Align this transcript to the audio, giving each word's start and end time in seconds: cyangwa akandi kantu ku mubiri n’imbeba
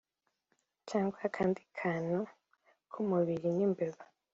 cyangwa 0.89 1.17
akandi 1.27 1.61
kantu 1.79 2.19
ku 2.91 2.99
mubiri 3.09 3.47
n’imbeba 3.57 4.03